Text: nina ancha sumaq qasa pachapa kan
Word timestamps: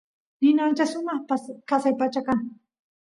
nina 0.41 0.61
ancha 0.67 0.85
sumaq 0.91 1.19
qasa 1.69 1.89
pachapa 1.99 2.25
kan 2.27 2.39